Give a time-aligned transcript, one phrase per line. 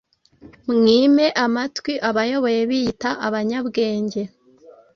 [0.73, 4.21] mwime amatwi abayobe biyita abanyabwenge